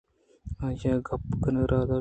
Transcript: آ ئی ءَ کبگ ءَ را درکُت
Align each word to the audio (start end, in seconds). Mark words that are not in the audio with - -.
آ 0.65 0.67
ئی 0.73 0.87
ءَ 0.91 1.05
کبگ 1.07 1.43
ءَ 1.47 1.51
را 1.53 1.65
درکُت 1.79 1.89